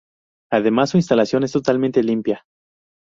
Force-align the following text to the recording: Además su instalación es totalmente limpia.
Además 0.51 0.89
su 0.89 0.97
instalación 0.97 1.43
es 1.43 1.51
totalmente 1.51 2.01
limpia. 2.01 2.43